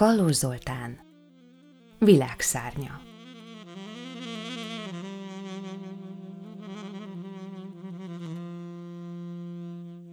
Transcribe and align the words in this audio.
Kallós 0.00 0.34
Zoltán. 0.34 0.98
Világszárnya. 1.98 3.00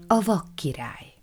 A 0.08 0.22
vak 0.22 0.56
király. 0.56 1.14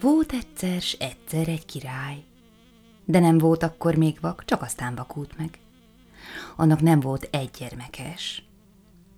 Volt 0.00 0.32
egyszer, 0.32 0.80
s 0.80 0.92
egyszer 0.92 1.48
egy 1.48 1.64
király, 1.64 2.24
de 3.08 3.18
nem 3.18 3.38
volt 3.38 3.62
akkor 3.62 3.94
még 3.94 4.18
vak, 4.20 4.44
csak 4.44 4.62
aztán 4.62 4.94
vakult 4.94 5.38
meg. 5.38 5.58
Annak 6.56 6.80
nem 6.80 7.00
volt 7.00 7.28
egy 7.30 7.50
gyermekes. 7.58 8.42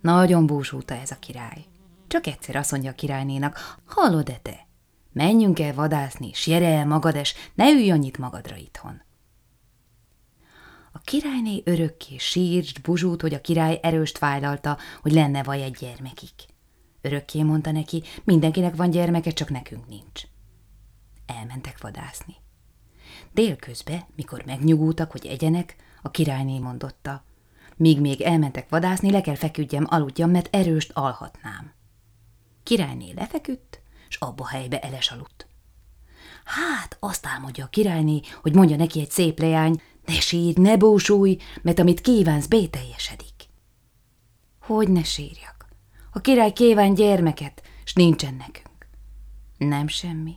Nagyon 0.01 0.45
búsúta 0.45 0.93
ez 0.93 1.11
a 1.11 1.19
király. 1.19 1.65
Csak 2.07 2.27
egyszer 2.27 2.55
azt 2.55 2.71
mondja 2.71 2.91
a 2.91 2.95
királynénak, 2.95 3.77
hallod-e 3.85 4.39
te? 4.41 4.67
Menjünk 5.13 5.59
el 5.59 5.73
vadászni, 5.73 6.33
s 6.33 6.45
gyere 6.45 6.67
el 6.67 6.85
magad, 6.85 7.15
és 7.15 7.35
ne 7.53 7.71
ülj 7.71 7.91
annyit 7.91 8.17
magadra 8.17 8.55
itthon. 8.55 9.01
A 10.91 10.99
királyné 10.99 11.61
örökké 11.65 12.17
sírt, 12.17 12.81
buzsút, 12.81 13.21
hogy 13.21 13.33
a 13.33 13.41
király 13.41 13.79
erőst 13.81 14.17
fájlalta, 14.17 14.77
hogy 15.01 15.11
lenne 15.11 15.43
vaj 15.43 15.63
egy 15.63 15.77
gyermekik. 15.79 16.45
Örökké 17.01 17.43
mondta 17.43 17.71
neki, 17.71 18.03
mindenkinek 18.23 18.75
van 18.75 18.89
gyermeke, 18.89 19.31
csak 19.31 19.49
nekünk 19.49 19.87
nincs. 19.87 20.21
Elmentek 21.25 21.81
vadászni. 21.81 22.35
Délközbe, 23.33 24.07
mikor 24.15 24.43
megnyugultak, 24.45 25.11
hogy 25.11 25.25
egyenek, 25.25 25.75
a 26.01 26.11
királyné 26.11 26.59
mondotta. 26.59 27.23
Míg 27.75 27.99
még 27.99 28.21
elmentek 28.21 28.69
vadászni, 28.69 29.11
le 29.11 29.21
kell 29.21 29.35
feküdjem, 29.35 29.85
aludjam, 29.89 30.29
mert 30.29 30.55
erőst 30.55 30.91
alhatnám. 30.93 31.73
Királyné 32.63 33.11
lefeküdt, 33.15 33.81
s 34.07 34.15
abba 34.15 34.47
helybe 34.47 34.79
eles 34.79 35.11
aludt. 35.11 35.47
Hát, 36.43 36.97
azt 36.99 37.25
álmodja 37.25 37.65
a 37.65 37.67
királyné, 37.67 38.21
hogy 38.41 38.55
mondja 38.55 38.75
neki 38.75 38.99
egy 38.99 39.11
szép 39.11 39.39
leány, 39.39 39.81
ne 40.05 40.19
sírj, 40.19 40.61
ne 40.61 40.77
búsulj, 40.77 41.37
mert 41.61 41.79
amit 41.79 42.01
kívánsz, 42.01 42.45
bételjesedik. 42.45 43.49
Hogy 44.59 44.89
ne 44.89 45.03
sírjak? 45.03 45.67
A 46.11 46.19
király 46.19 46.53
kíván 46.53 46.93
gyermeket, 46.93 47.63
s 47.83 47.93
nincsen 47.93 48.33
nekünk. 48.33 48.87
Nem 49.57 49.87
semmi. 49.87 50.35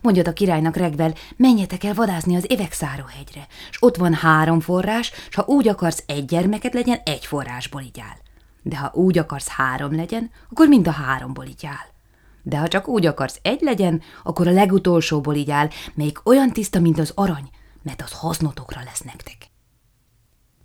Mondjad 0.00 0.28
a 0.28 0.32
királynak 0.32 0.76
regvel, 0.76 1.14
menjetek 1.36 1.84
el 1.84 1.94
vadászni 1.94 2.36
az 2.36 2.44
Évekszáróhegyre, 2.48 3.46
s 3.70 3.76
ott 3.80 3.96
van 3.96 4.14
három 4.14 4.60
forrás, 4.60 5.12
s 5.30 5.34
ha 5.34 5.44
úgy 5.46 5.68
akarsz 5.68 6.02
egy 6.06 6.24
gyermeket 6.24 6.74
legyen, 6.74 7.00
egy 7.04 7.26
forrásból 7.26 7.80
így 7.80 8.00
áll. 8.00 8.16
De 8.62 8.76
ha 8.76 8.90
úgy 8.94 9.18
akarsz 9.18 9.48
három 9.48 9.94
legyen, 9.94 10.30
akkor 10.50 10.68
mind 10.68 10.88
a 10.88 10.90
háromból 10.90 11.44
így 11.44 11.66
áll. 11.66 11.94
De 12.42 12.58
ha 12.58 12.68
csak 12.68 12.88
úgy 12.88 13.06
akarsz 13.06 13.38
egy 13.42 13.60
legyen, 13.60 14.02
akkor 14.22 14.48
a 14.48 14.52
legutolsóból 14.52 15.34
így 15.34 15.50
áll, 15.50 15.68
melyik 15.94 16.28
olyan 16.28 16.52
tiszta, 16.52 16.80
mint 16.80 16.98
az 16.98 17.12
arany, 17.14 17.50
mert 17.82 18.02
az 18.02 18.12
hasznotokra 18.12 18.80
lesz 18.84 19.00
nektek. 19.00 19.50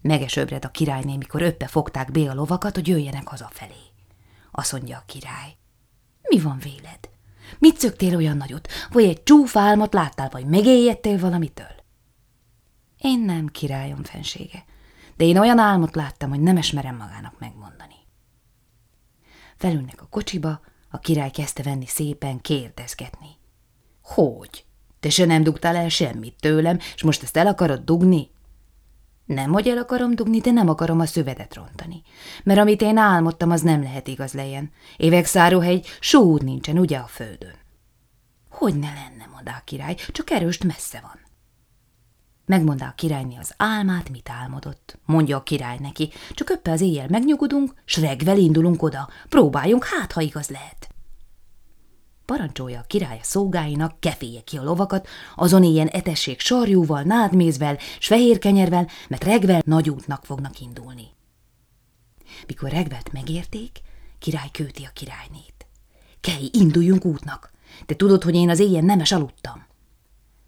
Megesöbred 0.02 0.66
a 0.66 0.70
királyné, 0.70 1.18
mikor 1.18 1.42
öppe 1.42 1.68
fogták 1.68 2.12
be 2.12 2.30
a 2.30 2.34
lovakat, 2.34 2.76
hogy 2.76 2.88
jöjjenek 2.88 3.28
hazafelé. 3.28 3.82
Azt 4.52 4.72
mondja 4.72 4.98
a 4.98 5.04
király. 5.06 5.58
Mi 6.22 6.40
van 6.40 6.60
véled? 6.60 7.11
Mit 7.60 7.80
szöktél 7.80 8.16
olyan 8.16 8.38
nagyot? 8.38 8.68
Vagy 8.92 9.04
egy 9.04 9.24
csúfálmat 9.24 9.94
láttál, 9.94 10.30
vagy 10.30 10.46
megélyedtél 10.46 11.20
valamitől? 11.20 11.76
Én 12.98 13.20
nem 13.20 13.48
királyom 13.48 14.04
fensége, 14.04 14.66
de 15.18 15.26
én 15.26 15.38
olyan 15.38 15.58
álmot 15.58 15.96
láttam, 15.96 16.30
hogy 16.30 16.42
nem 16.42 16.58
esmerem 16.58 16.96
magának 16.96 17.40
megmondani. 17.40 17.96
Felülnek 19.58 20.02
a 20.02 20.08
kocsiba, 20.10 20.62
a 20.90 21.00
király 21.00 21.30
kezdte 21.30 21.64
venni 21.64 21.86
szépen 21.86 22.42
kérdezgetni. 22.42 23.30
Hogy? 24.02 24.66
Te 25.00 25.10
se 25.10 25.26
nem 25.26 25.44
dugtál 25.44 25.76
el 25.76 25.90
semmit 25.90 26.36
tőlem, 26.40 26.80
és 26.96 27.04
most 27.04 27.24
ezt 27.24 27.38
el 27.38 27.48
akarod 27.48 27.80
dugni? 27.80 28.30
Nem, 29.34 29.52
hogy 29.52 29.68
el 29.68 29.78
akarom 29.78 30.16
dugni, 30.16 30.40
de 30.40 30.52
nem 30.52 30.70
akarom 30.70 31.00
a 31.00 31.06
szövedet 31.06 31.56
rontani. 31.56 32.02
Mert 32.44 32.60
amit 32.60 32.82
én 32.82 32.98
álmodtam, 32.98 33.52
az 33.52 33.62
nem 33.62 33.82
lehet 33.82 34.08
igaz 34.08 34.34
legyen. 34.34 34.72
Évek 34.98 35.26
száróhegy, 35.26 35.88
sód 36.00 36.44
nincsen, 36.44 36.78
ugye 36.78 36.98
a 36.98 37.06
földön. 37.06 37.56
Hogy 38.50 38.80
ne 38.80 38.88
lenne, 38.88 39.30
mondá 39.34 39.56
a 39.60 39.64
király, 39.64 39.96
csak 39.96 40.30
erőst 40.30 40.64
messze 40.64 41.00
van. 41.02 41.20
Megmondá 42.46 42.88
a 42.88 42.96
királyni 42.96 43.38
az 43.38 43.54
álmát, 43.58 44.10
mit 44.10 44.30
álmodott. 44.30 45.00
Mondja 45.06 45.38
a 45.38 45.44
király 45.44 45.78
neki, 45.80 46.10
csak 46.32 46.50
öppe 46.50 46.72
az 46.72 46.82
éjjel 46.82 47.08
megnyugodunk, 47.10 47.74
s 47.86 47.98
reggel 47.98 48.38
indulunk 48.38 48.84
oda. 48.84 49.10
Próbáljunk, 49.30 49.86
hát, 49.86 50.12
ha 50.12 50.22
igaz 50.22 50.50
lehet 50.50 50.81
parancsolja 52.32 52.80
a 52.80 52.84
király 52.88 53.18
a 53.18 53.24
szolgáinak, 53.24 54.00
keféje 54.00 54.42
ki 54.42 54.58
a 54.58 54.64
lovakat, 54.64 55.08
azon 55.36 55.64
ilyen 55.64 55.88
etessék 55.88 56.40
sarjúval, 56.40 57.02
nádmézvel, 57.02 57.78
s 58.00 58.08
fehér 58.08 58.40
kenyervel, 58.40 58.88
mert 59.08 59.24
regvel 59.24 59.62
nagy 59.66 59.90
útnak 59.90 60.26
fognak 60.26 60.60
indulni. 60.60 61.08
Mikor 62.48 62.70
regvelt 62.70 63.12
megérték, 63.12 63.82
király 64.20 64.50
köti 64.52 64.84
a 64.84 64.90
királynét. 64.94 65.68
Kelj, 66.22 66.50
induljunk 66.52 67.06
útnak! 67.06 67.52
Te 67.86 67.96
tudod, 67.96 68.24
hogy 68.24 68.36
én 68.36 68.50
az 68.50 68.60
éjjel 68.60 68.82
nemes 68.82 69.12
aludtam. 69.12 69.66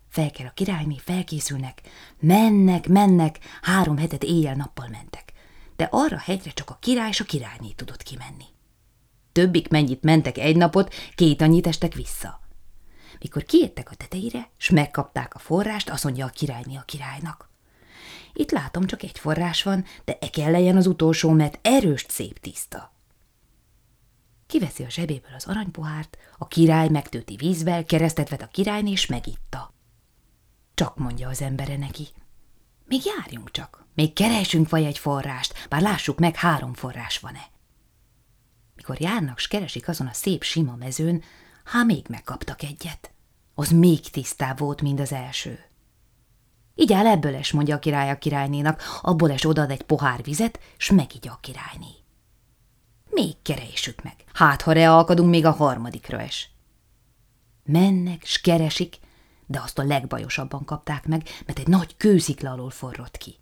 Fel 0.10 0.32
kell 0.32 0.48
a 0.48 0.54
királyné, 0.54 0.98
felkészülnek, 0.98 1.82
mennek, 2.20 2.88
mennek, 2.88 3.40
három 3.62 3.98
hetet 3.98 4.24
éjjel-nappal 4.24 4.88
mentek. 4.88 5.34
De 5.76 5.88
arra 5.92 6.18
hegyre 6.18 6.52
csak 6.52 6.70
a 6.70 6.78
király 6.82 7.10
és 7.10 7.20
a 7.20 7.26
királyné 7.26 7.72
tudott 7.76 8.04
kimenni. 8.04 8.53
Többik 9.34 9.70
mennyit 9.70 10.04
mentek 10.04 10.38
egy 10.38 10.56
napot, 10.56 10.94
két 11.16 11.42
annyit 11.42 11.68
estek 11.68 11.94
vissza. 11.94 12.42
Mikor 13.20 13.44
kiértek 13.44 13.92
a 13.92 13.96
tetejére, 13.96 14.50
s 14.58 14.70
megkapták 14.70 15.36
a 15.36 15.40
forrást, 15.40 15.90
azt 15.90 16.04
mondja 16.04 16.26
a 16.26 16.30
királyni 16.30 16.78
a 16.78 16.82
királynak. 16.82 17.50
Itt 18.34 18.52
látom, 18.52 18.86
csak 18.86 19.04
egy 19.04 19.20
forrás 19.20 19.64
van, 19.64 19.86
de 20.06 20.18
e 20.22 20.30
kell 20.30 20.52
legyen 20.52 20.78
az 20.78 20.88
utolsó, 20.88 21.30
mert 21.30 21.60
erős, 21.62 22.06
szép, 22.08 22.40
tiszta. 22.40 22.94
Kiveszi 24.48 24.84
a 24.84 24.90
zsebéből 24.90 25.34
az 25.36 25.46
aranypohárt, 25.46 26.18
a 26.38 26.48
király 26.48 26.90
megtölti 26.90 27.36
vízvel, 27.36 27.86
keresztet 27.86 28.30
vet 28.30 28.42
a 28.42 28.48
királyni, 28.48 28.92
és 28.92 29.06
megitta. 29.06 29.74
Csak 30.74 30.98
mondja 30.98 31.30
az 31.30 31.42
embere 31.42 31.78
neki. 31.78 32.08
Még 32.86 33.02
járjunk 33.06 33.52
csak, 33.52 33.86
még 33.96 34.14
keresünk 34.14 34.70
vagy 34.70 34.84
egy 34.84 34.98
forrást, 34.98 35.68
bár 35.70 35.82
lássuk 35.82 36.20
meg, 36.20 36.36
három 36.36 36.74
forrás 36.74 37.20
van-e. 37.20 37.53
Mikor 38.88 39.02
járnak, 39.02 39.40
s 39.40 39.48
keresik 39.48 39.88
azon 39.88 40.08
a 40.08 40.14
szép 40.14 40.44
sima 40.44 40.76
mezőn, 40.76 41.24
há 41.64 41.84
még 41.84 42.06
megkaptak 42.10 42.64
egyet. 42.64 43.12
Az 43.54 43.70
még 43.70 44.10
tisztább 44.10 44.60
volt, 44.60 44.82
mint 44.82 45.00
az 45.00 45.12
első. 45.12 45.60
Így 46.76 46.94
áll 46.94 47.06
ebből 47.06 47.36
es, 47.36 47.52
mondja 47.52 47.76
a 47.76 47.80
király 47.80 48.10
a 48.10 48.18
királynénak, 48.18 49.00
abból 49.02 49.32
es 49.32 49.46
odad 49.46 49.72
egy 49.72 49.82
pohár 49.82 50.24
vizet, 50.24 50.60
s 50.78 50.92
megigya 50.92 51.32
a 51.32 51.40
királyné. 51.42 51.92
Még 53.10 53.36
keresük 53.42 54.02
meg, 54.02 54.16
hát 54.34 54.62
ha 54.62 54.72
realkadunk, 54.72 55.30
még 55.30 55.46
a 55.46 55.52
harmadikra 55.52 56.20
es. 56.20 56.50
Mennek, 57.64 58.26
s 58.26 58.42
keresik, 58.42 58.98
de 59.46 59.60
azt 59.60 59.80
a 59.80 59.84
legbajosabban 59.84 60.66
kapták 60.66 61.08
meg, 61.08 61.30
mert 61.46 61.60
egy 61.60 61.68
nagy 61.68 61.98
kőszikla 61.98 62.52
alól 62.52 62.70
forrott 62.70 63.18
ki. 63.18 63.36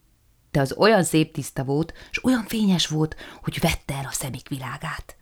De 0.52 0.60
az 0.60 0.76
olyan 0.78 1.04
szép 1.04 1.34
tiszta 1.34 1.64
volt, 1.64 1.94
s 2.12 2.24
olyan 2.24 2.44
fényes 2.44 2.88
volt, 2.88 3.16
hogy 3.42 3.60
vette 3.60 3.94
el 3.94 4.06
a 4.06 4.12
szemik 4.12 4.50
világát 4.50 5.16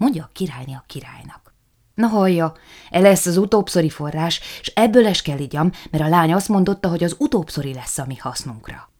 mondja 0.00 0.24
a 0.24 0.30
királyni 0.32 0.74
a 0.74 0.84
királynak. 0.86 1.54
Na 1.94 2.06
hallja, 2.06 2.54
e 2.90 3.00
lesz 3.00 3.26
az 3.26 3.36
utóbbszori 3.36 3.88
forrás, 3.88 4.40
és 4.60 4.72
ebből 4.74 5.06
es 5.06 5.22
kell 5.22 5.38
igyam, 5.38 5.70
mert 5.90 6.04
a 6.04 6.08
lány 6.08 6.32
azt 6.32 6.48
mondotta, 6.48 6.88
hogy 6.88 7.04
az 7.04 7.16
utóbbszori 7.18 7.74
lesz 7.74 7.98
a 7.98 8.06
mi 8.06 8.16
hasznunkra. 8.16 8.90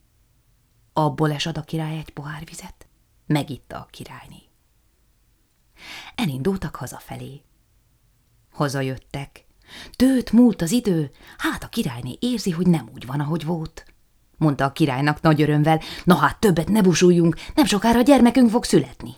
Abból 0.93 1.33
esad 1.33 1.59
a 1.59 1.63
király 1.63 1.99
egy 1.99 2.11
pohár 2.11 2.45
vizet. 2.45 2.87
Megitta 3.27 3.77
a 3.77 3.89
királyni. 3.91 4.43
Elindultak 6.15 6.77
hazafelé. 6.77 7.43
Hazajöttek. 8.53 9.47
Tőt 9.97 10.33
múlt 10.33 10.63
az 10.63 10.71
idő, 10.71 11.11
hát 11.39 11.65
a 11.65 11.69
királyné 11.69 12.17
érzi, 12.21 12.51
hogy 12.51 12.67
nem 12.67 12.91
úgy 12.95 13.07
van, 13.07 13.21
ahogy 13.21 13.45
volt. 13.45 13.85
Mondta 14.37 14.65
a 14.65 14.73
királynak 14.73 15.21
nagy 15.21 15.43
örömvel, 15.43 15.81
na 16.05 16.15
hát 16.15 16.41
többet 16.41 16.69
ne 16.69 16.83
busuljunk, 16.83 17.37
nem 17.55 17.65
sokára 17.65 18.01
gyermekünk 18.01 18.51
fog 18.51 18.65
születni. 18.65 19.15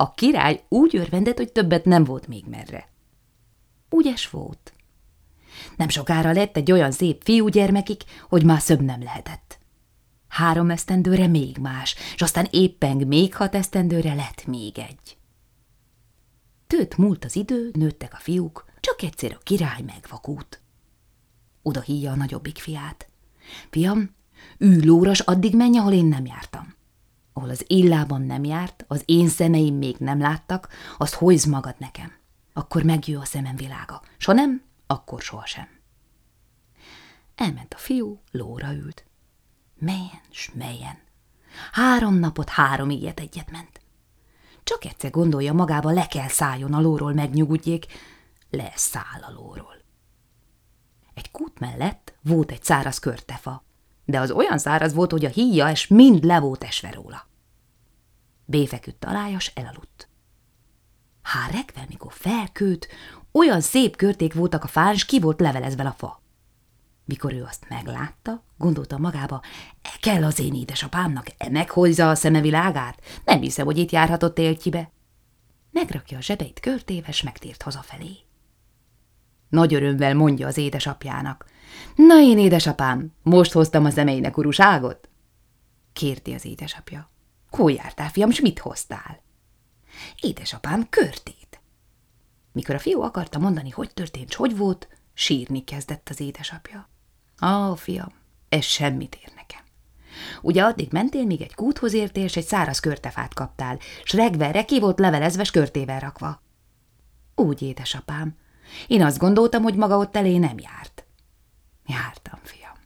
A 0.00 0.14
király 0.14 0.64
úgy 0.68 0.96
örvendett, 0.96 1.36
hogy 1.36 1.52
többet 1.52 1.84
nem 1.84 2.04
volt 2.04 2.26
még 2.26 2.44
merre. 2.46 2.88
Ügyes 3.96 4.30
volt. 4.30 4.72
Nem 5.76 5.88
sokára 5.88 6.32
lett 6.32 6.56
egy 6.56 6.72
olyan 6.72 6.90
szép 6.90 7.22
fiúgyermekik, 7.22 8.02
hogy 8.28 8.44
már 8.44 8.60
szöbb 8.60 8.80
nem 8.80 9.02
lehetett. 9.02 9.58
Három 10.28 10.70
esztendőre 10.70 11.26
még 11.26 11.56
más, 11.56 11.94
és 12.14 12.22
aztán 12.22 12.48
éppen 12.50 12.96
még 12.96 13.34
hat 13.34 13.54
esztendőre 13.54 14.14
lett 14.14 14.46
még 14.46 14.78
egy. 14.78 15.16
Tőt 16.66 16.96
múlt 16.96 17.24
az 17.24 17.36
idő, 17.36 17.70
nőttek 17.72 18.12
a 18.12 18.20
fiúk, 18.20 18.64
csak 18.80 19.02
egyszer 19.02 19.32
a 19.32 19.42
király 19.42 19.82
megvakult. 19.86 20.60
Oda 21.62 21.80
híja 21.80 22.10
a 22.12 22.16
nagyobbik 22.16 22.58
fiát. 22.58 23.08
Fiam, 23.70 24.14
ülj 24.58 24.84
lóras, 24.84 25.20
addig 25.20 25.56
menj, 25.56 25.78
ahol 25.78 25.92
én 25.92 26.06
nem 26.06 26.26
jártam. 26.26 26.76
Ahol 27.38 27.50
az 27.50 27.64
illában 27.66 28.22
nem 28.22 28.44
járt, 28.44 28.84
az 28.88 29.02
én 29.04 29.28
szemeim 29.28 29.74
még 29.74 29.96
nem 29.98 30.20
láttak, 30.20 30.68
azt 30.96 31.14
hozz 31.14 31.44
magad 31.44 31.74
nekem. 31.78 32.12
Akkor 32.52 32.82
megjő 32.82 33.18
a 33.18 33.24
szemem 33.24 33.56
világa, 33.56 34.02
s 34.16 34.24
ha 34.24 34.32
nem, 34.32 34.62
akkor 34.86 35.20
sohasem. 35.20 35.68
Elment 37.34 37.74
a 37.74 37.76
fiú, 37.76 38.20
lóra 38.30 38.72
ült. 38.72 39.04
Melyen, 39.74 40.20
s 40.30 40.50
melyen. 40.54 40.98
Három 41.72 42.14
napot, 42.14 42.48
három 42.48 42.90
éjjel 42.90 43.12
egyet 43.16 43.50
ment. 43.50 43.80
Csak 44.62 44.84
egyszer 44.84 45.10
gondolja 45.10 45.52
magába, 45.52 45.90
le 45.90 46.06
kell 46.06 46.28
szálljon 46.28 46.74
a 46.74 46.80
lóról, 46.80 47.12
megnyugudjék, 47.12 47.86
leszáll 48.50 49.22
a 49.22 49.32
lóról. 49.32 49.82
Egy 51.14 51.30
kút 51.30 51.58
mellett 51.58 52.14
volt 52.22 52.50
egy 52.50 52.64
száraz 52.64 52.98
körtefa, 52.98 53.64
de 54.08 54.20
az 54.20 54.30
olyan 54.30 54.58
száraz 54.58 54.94
volt, 54.94 55.10
hogy 55.10 55.24
a 55.24 55.28
híja 55.28 55.70
és 55.70 55.86
mind 55.86 56.24
le 56.24 56.40
volt 56.40 56.64
esve 56.64 56.90
róla. 56.90 57.26
Béfeküdt 58.44 59.04
alájas, 59.04 59.52
elaludt. 59.54 60.08
Há 61.22 61.46
reggel, 61.46 61.84
mikor 61.88 62.12
felkőt, 62.12 62.88
olyan 63.32 63.60
szép 63.60 63.96
körték 63.96 64.34
voltak 64.34 64.64
a 64.64 64.66
fán, 64.66 64.94
s 64.94 65.04
ki 65.04 65.20
volt 65.20 65.40
levelezve 65.40 65.84
a 65.84 65.94
fa. 65.98 66.22
Mikor 67.04 67.32
ő 67.32 67.42
azt 67.42 67.68
meglátta, 67.68 68.42
gondolta 68.58 68.98
magába, 68.98 69.42
e 69.82 69.96
kell 70.00 70.24
az 70.24 70.38
én 70.38 70.54
édesapámnak, 70.54 71.26
e 71.38 71.48
meghozza 71.50 72.10
a 72.10 72.14
szeme 72.14 72.40
világát, 72.40 73.00
nem 73.24 73.40
hiszem, 73.40 73.64
hogy 73.64 73.78
itt 73.78 73.90
járhatott 73.90 74.38
éltjibe. 74.38 74.90
Megrakja 75.70 76.18
a 76.18 76.22
zsebeit 76.22 76.60
körtéves, 76.60 77.22
megtért 77.22 77.62
hazafelé. 77.62 78.16
Nagy 79.48 79.74
örömvel 79.74 80.14
mondja 80.14 80.46
az 80.46 80.56
édesapjának. 80.56 81.46
Na 81.94 82.20
én, 82.20 82.38
édesapám, 82.38 83.12
most 83.22 83.52
hoztam 83.52 83.84
a 83.84 83.90
szemeinek 83.90 84.36
uruságot? 84.36 85.08
Kérti 85.92 86.32
az 86.32 86.44
édesapja. 86.44 87.10
Hol 87.50 87.72
jártál, 87.72 88.08
fiam, 88.08 88.30
s 88.30 88.40
mit 88.40 88.58
hoztál? 88.58 89.22
Édesapám 90.20 90.88
körtét. 90.88 91.60
Mikor 92.52 92.74
a 92.74 92.78
fiú 92.78 93.00
akarta 93.00 93.38
mondani, 93.38 93.70
hogy 93.70 93.90
történt, 93.94 94.30
s 94.30 94.34
hogy 94.34 94.56
volt, 94.56 94.88
sírni 95.14 95.64
kezdett 95.64 96.08
az 96.08 96.20
édesapja. 96.20 96.88
Ó, 97.46 97.74
fiam, 97.74 98.12
ez 98.48 98.64
semmit 98.64 99.14
ér 99.14 99.32
nekem. 99.36 99.60
Ugye 100.42 100.62
addig 100.62 100.88
mentél, 100.92 101.24
míg 101.24 101.42
egy 101.42 101.54
kúthoz 101.54 101.92
értél, 101.92 102.24
és 102.24 102.36
egy 102.36 102.46
száraz 102.46 102.80
körtefát 102.80 103.34
kaptál, 103.34 103.78
s 104.04 104.12
regverre 104.12 104.64
ki 104.64 104.80
volt 104.80 104.98
levelezve, 104.98 105.44
s 105.44 105.50
körtével 105.50 106.00
rakva. 106.00 106.42
Úgy, 107.34 107.62
édesapám. 107.62 108.36
Én 108.86 109.02
azt 109.02 109.18
gondoltam, 109.18 109.62
hogy 109.62 109.74
maga 109.74 109.96
ott 109.96 110.16
elé 110.16 110.38
nem 110.38 110.58
járt. 110.58 111.04
Jártam, 111.86 112.40
fiam. 112.42 112.76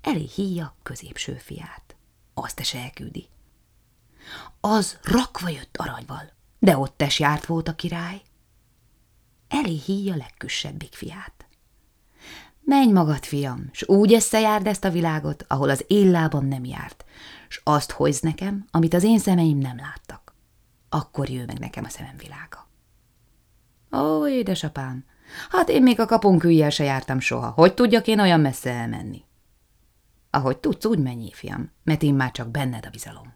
Elé 0.00 0.28
híja 0.34 0.74
középső 0.82 1.34
fiát. 1.34 1.96
Azt 2.34 2.60
is 2.60 2.74
elküldi. 2.74 3.28
Az 4.60 4.98
rakva 5.02 5.48
jött 5.48 5.76
aranyval, 5.76 6.32
de 6.58 6.76
ott 6.76 7.02
es 7.02 7.18
járt 7.18 7.46
volt 7.46 7.68
a 7.68 7.74
király. 7.74 8.22
Elé 9.48 9.76
híja 9.84 10.16
legküsebbik 10.16 10.94
fiát. 10.94 11.46
Menj 12.60 12.92
magad, 12.92 13.24
fiam, 13.24 13.68
s 13.72 13.88
úgy 13.88 14.12
összejárd 14.12 14.66
ezt 14.66 14.84
a 14.84 14.90
világot, 14.90 15.44
ahol 15.48 15.68
az 15.70 15.84
illában 15.86 16.44
nem 16.44 16.64
járt, 16.64 17.04
s 17.48 17.60
azt 17.64 17.90
hozz 17.90 18.20
nekem, 18.20 18.66
amit 18.70 18.94
az 18.94 19.02
én 19.02 19.18
szemeim 19.18 19.58
nem 19.58 19.76
láttak. 19.76 20.34
Akkor 20.88 21.28
jön 21.28 21.44
meg 21.46 21.58
nekem 21.58 21.84
a 21.84 21.88
szemem 21.88 22.16
világa. 22.16 22.67
Ó, 23.92 24.28
édesapám, 24.28 25.04
hát 25.50 25.68
én 25.68 25.82
még 25.82 26.00
a 26.00 26.06
kapunk 26.06 26.46
se 26.70 26.84
jártam 26.84 27.20
soha. 27.20 27.48
Hogy 27.50 27.74
tudjak 27.74 28.06
én 28.06 28.20
olyan 28.20 28.40
messze 28.40 28.70
elmenni? 28.70 29.24
Ahogy 30.30 30.58
tudsz, 30.58 30.84
úgy 30.84 30.98
menj, 30.98 31.30
fiam, 31.32 31.70
mert 31.84 32.02
én 32.02 32.14
már 32.14 32.30
csak 32.30 32.48
benned 32.48 32.86
a 32.86 32.90
bizalom. 32.90 33.34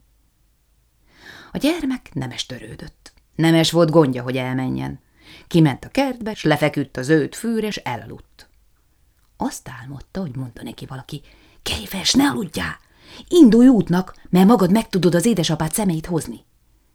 A 1.53 1.59
gyermek 1.59 2.15
nemes 2.15 2.47
törődött. 2.47 3.13
Nemes 3.35 3.71
volt 3.71 3.91
gondja, 3.91 4.23
hogy 4.23 4.37
elmenjen. 4.37 5.01
Kiment 5.47 5.85
a 5.85 5.89
kertbe, 5.89 6.35
s 6.35 6.43
lefeküdt 6.43 6.97
az 6.97 7.09
őt 7.09 7.37
fűre, 7.37 7.67
és 7.67 7.77
elaludt. 7.77 8.49
Azt 9.37 9.69
álmodta, 9.81 10.21
hogy 10.21 10.37
mondta 10.37 10.63
neki 10.63 10.87
valaki, 10.87 11.23
Kejfes, 11.63 12.13
ne 12.13 12.29
aludjál! 12.29 12.79
Indulj 13.29 13.69
útnak, 13.69 14.15
mert 14.31 14.47
magad 14.47 14.71
meg 14.71 14.89
tudod 14.89 15.15
az 15.15 15.27
édesapát 15.27 15.73
szemeit 15.73 16.07
hozni. 16.07 16.45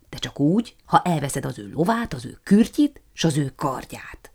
De 0.09 0.17
csak 0.17 0.39
úgy, 0.39 0.75
ha 0.85 1.01
elveszed 1.01 1.45
az 1.45 1.59
ő 1.59 1.69
lovát, 1.71 2.13
az 2.13 2.25
ő 2.25 2.39
kürtjit, 2.43 3.01
s 3.17 3.23
az 3.23 3.37
ő 3.37 3.53
kardját. 3.55 4.31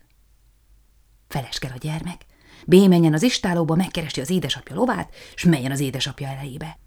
Feleskel 1.29 1.73
a 1.75 1.79
gyermek, 1.79 2.27
bémenjen 2.67 3.13
az 3.13 3.23
istálóba, 3.23 3.75
megkeresi 3.75 4.21
az 4.21 4.31
édesapja 4.31 4.75
lovát, 4.75 5.15
s 5.35 5.45
menjen 5.45 5.71
az 5.71 5.81
édesapja 5.81 6.29
elejébe. 6.29 6.79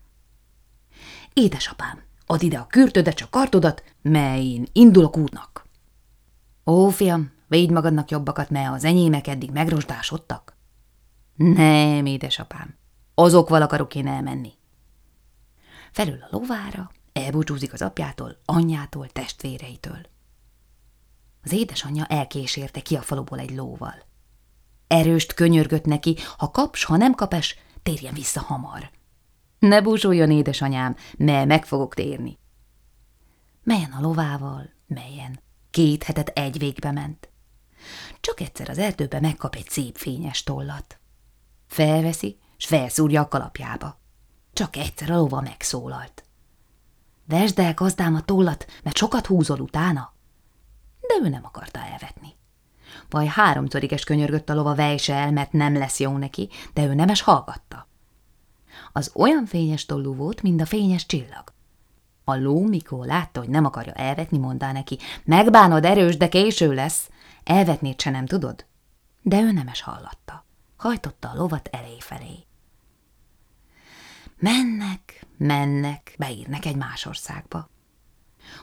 Édesapám, 1.33 2.03
add 2.25 2.41
ide 2.41 2.57
a 2.57 2.67
kürtödet, 2.67 3.15
csak 3.15 3.29
kartodat, 3.29 3.83
mely 4.01 4.43
én 4.43 4.67
indulok 4.73 5.17
útnak. 5.17 5.65
Ó, 6.65 6.89
fiam, 6.89 7.31
védj 7.47 7.73
magadnak 7.73 8.11
jobbakat, 8.11 8.49
mert 8.49 8.73
az 8.73 8.83
enyémek 8.83 9.27
eddig 9.27 9.51
megrosdásodtak. 9.51 10.55
Nem, 11.35 12.05
édesapám, 12.05 12.77
azokval 13.13 13.61
akarok 13.61 13.95
én 13.95 14.07
elmenni. 14.07 14.53
Felül 15.91 16.21
a 16.21 16.27
lovára, 16.29 16.91
elbúcsúzik 17.13 17.73
az 17.73 17.81
apjától, 17.81 18.37
anyjától, 18.45 19.09
testvéreitől. 19.09 20.13
Az 21.45 21.51
édesanyja 21.51 22.05
elkésérte 22.05 22.81
ki 22.81 22.95
a 22.95 23.01
faluból 23.01 23.39
egy 23.39 23.55
lóval. 23.55 23.95
Erőst 24.87 25.33
könyörgött 25.33 25.85
neki, 25.85 26.17
ha 26.37 26.51
kaps, 26.51 26.83
ha 26.83 26.97
nem 26.97 27.13
kapes, 27.13 27.55
térjen 27.83 28.13
vissza 28.13 28.41
hamar. 28.41 28.89
Ne 29.59 29.81
búsuljon, 29.81 30.31
édesanyám, 30.31 30.95
mert 31.17 31.45
meg 31.45 31.65
fogok 31.65 31.93
térni. 31.93 32.37
Melyen 33.63 33.91
a 33.91 34.01
lovával, 34.01 34.69
melyen. 34.87 35.39
Két 35.71 36.03
hetet 36.03 36.27
egy 36.27 36.57
végbe 36.57 36.91
ment. 36.91 37.29
Csak 38.19 38.39
egyszer 38.39 38.69
az 38.69 38.77
erdőbe 38.77 39.19
megkap 39.19 39.55
egy 39.55 39.69
szép 39.69 39.97
fényes 39.97 40.43
tollat. 40.43 40.99
Felveszi, 41.67 42.39
s 42.57 42.65
felszúrja 42.65 43.21
a 43.21 43.27
kalapjába. 43.27 43.99
Csak 44.53 44.75
egyszer 44.75 45.09
a 45.09 45.15
lova 45.15 45.41
megszólalt. 45.41 46.23
Vesd 47.27 47.59
el, 47.59 47.73
gazdám, 47.73 48.15
a 48.15 48.21
tollat, 48.21 48.65
mert 48.83 48.97
sokat 48.97 49.25
húzol 49.25 49.59
utána. 49.59 50.14
De 51.19 51.25
ő 51.25 51.29
nem 51.29 51.45
akarta 51.45 51.79
elvetni. 51.79 52.35
Vaj 53.09 53.25
háromszor 53.25 53.85
könyörgött 54.05 54.49
a 54.49 54.53
lova 54.53 54.75
vejse 54.75 55.13
el, 55.13 55.31
mert 55.31 55.51
nem 55.51 55.77
lesz 55.77 55.99
jó 55.99 56.17
neki, 56.17 56.49
de 56.73 56.85
ő 56.85 56.93
nemes 56.93 57.21
hallgatta. 57.21 57.87
Az 58.91 59.11
olyan 59.13 59.45
fényes 59.45 59.85
tollú 59.85 60.15
volt, 60.15 60.41
mint 60.41 60.61
a 60.61 60.65
fényes 60.65 61.05
csillag. 61.05 61.53
A 62.23 62.35
ló, 62.35 62.65
mikor 62.65 63.05
látta, 63.05 63.39
hogy 63.39 63.49
nem 63.49 63.65
akarja 63.65 63.93
elvetni, 63.93 64.37
mondta 64.37 64.71
neki, 64.71 64.97
megbánod 65.23 65.85
erős, 65.85 66.17
de 66.17 66.29
késő 66.29 66.73
lesz, 66.73 67.09
elvetnéd 67.43 68.01
se 68.01 68.09
nem 68.09 68.25
tudod. 68.25 68.65
De 69.21 69.41
ő 69.41 69.51
nemes 69.51 69.81
hallatta. 69.81 70.45
Hajtotta 70.77 71.29
a 71.29 71.35
lovat 71.35 71.69
elé 71.71 71.99
felé. 71.99 72.45
Mennek, 74.37 75.25
mennek, 75.37 76.15
beírnek 76.17 76.65
egy 76.65 76.75
más 76.75 77.05
országba. 77.05 77.69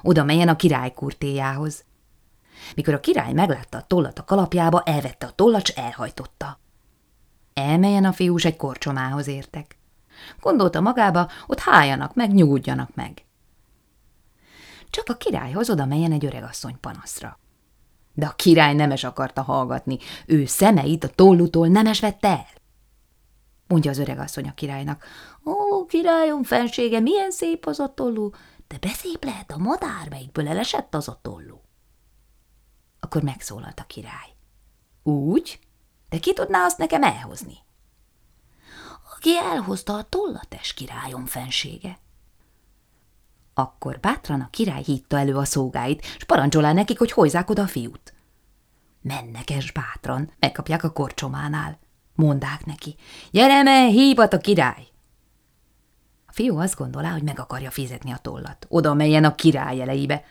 Oda 0.02 0.25
melyen 0.25 0.49
a 0.49 0.56
király 0.56 0.92
kurtéjához. 0.92 1.85
Mikor 2.75 2.94
a 2.94 3.00
király 3.00 3.32
meglátta 3.32 3.78
a 3.78 3.87
tollat 3.87 4.18
a 4.18 4.25
kalapjába, 4.25 4.82
elvette 4.82 5.26
a 5.26 5.30
tollat, 5.30 5.66
s 5.66 5.68
elhajtotta. 5.68 6.59
Elmelyen 7.54 8.04
a 8.04 8.12
fiús 8.12 8.44
egy 8.44 8.56
korcsomához 8.56 9.26
értek. 9.26 9.78
Gondolta 10.40 10.80
magába, 10.80 11.28
ott 11.47 11.59
hájanak 11.59 12.14
meg, 12.14 12.32
nyugodjanak 12.32 12.94
meg. 12.94 13.25
Csak 14.90 15.09
a 15.09 15.16
királyhoz 15.16 15.71
oda 15.71 15.87
melyen 15.87 16.12
egy 16.12 16.25
öregasszony 16.25 16.80
panaszra. 16.80 17.38
De 18.14 18.26
a 18.26 18.32
király 18.37 18.75
nemes 18.75 19.04
akarta 19.04 19.42
hallgatni, 19.42 19.99
ő 20.26 20.47
szemeit 20.47 21.04
a 21.04 21.09
tollutól 21.09 21.66
nemes 21.68 22.00
vette 22.00 22.28
el. 22.28 22.47
Mondja 23.66 23.90
az 23.90 23.99
öregasszony 23.99 24.49
a 24.49 24.54
királynak, 24.54 25.04
ó, 25.44 25.87
királyom 25.87 26.42
fensége, 26.42 27.00
milyen 27.00 27.30
szép 27.30 27.66
az 27.66 27.80
a 27.80 27.94
tollú, 27.94 28.30
de 28.68 28.78
beszép 28.80 29.25
lehet 29.25 29.50
a 29.50 29.59
madár, 29.59 30.09
melyikből 30.09 30.49
elesett 30.49 30.94
az 30.94 31.09
a 31.09 31.18
tollú. 31.23 31.62
Akkor 33.12 33.25
megszólalt 33.25 33.81
a 33.81 33.85
király. 33.85 34.35
Úgy? 35.02 35.59
De 36.09 36.19
ki 36.19 36.33
tudná 36.33 36.64
azt 36.64 36.78
nekem 36.78 37.02
elhozni? 37.02 37.59
Aki 39.14 39.37
elhozta 39.37 39.95
a 39.95 40.02
tollates 40.02 40.75
királyom 40.75 41.26
fensége. 41.26 41.99
Akkor 43.54 44.00
bátran 44.00 44.40
a 44.40 44.50
király 44.50 44.83
hitta 44.83 45.19
elő 45.19 45.37
a 45.37 45.45
szolgáit, 45.45 46.04
s 46.04 46.25
parancsolá 46.25 46.73
nekik, 46.73 46.99
hogy 46.99 47.12
hozzák 47.12 47.50
oda 47.50 47.62
a 47.62 47.66
fiút. 47.66 48.14
Mennek 49.00 49.50
es 49.50 49.73
bátran, 49.73 50.33
megkapják 50.38 50.85
a 50.85 50.92
korcsománál. 50.92 51.78
Mondák 52.14 52.64
neki, 52.64 52.97
gyere 53.31 53.62
me, 53.62 53.87
hívat 53.87 54.33
a 54.33 54.38
király! 54.38 54.87
A 56.26 56.33
fiú 56.33 56.59
azt 56.59 56.76
gondolá, 56.76 57.11
hogy 57.11 57.23
meg 57.23 57.38
akarja 57.38 57.71
fizetni 57.71 58.12
a 58.12 58.19
tollat, 58.19 58.66
oda 58.69 58.95
melyen 58.95 59.25
a 59.25 59.35
király 59.35 59.81
elejébe. 59.81 60.25